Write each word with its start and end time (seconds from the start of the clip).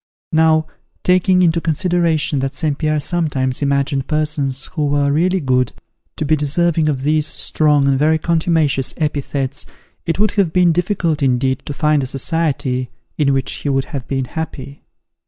Now, 0.31 0.65
taking 1.03 1.43
into 1.43 1.61
consideration 1.61 2.39
that 2.39 2.55
St. 2.55 2.75
Pierre 2.75 2.99
sometimes 2.99 3.61
imagined 3.61 4.07
persons 4.07 4.65
who 4.73 4.87
were 4.87 5.11
really 5.11 5.39
good, 5.39 5.73
to 6.17 6.25
be 6.25 6.35
deserving 6.35 6.89
of 6.89 7.03
these 7.03 7.27
strong 7.27 7.87
and 7.87 7.99
very 7.99 8.17
contumacious 8.17 8.95
epithets, 8.97 9.67
it 10.07 10.17
would 10.17 10.31
have 10.31 10.51
been 10.51 10.71
difficult 10.71 11.21
indeed 11.21 11.61
to 11.67 11.73
find 11.73 12.01
a 12.01 12.07
society 12.07 12.89
in 13.19 13.31
which 13.31 13.51
he 13.51 13.69
could 13.69 13.85
have 13.93 14.07
been 14.07 14.25
happy. 14.25 14.81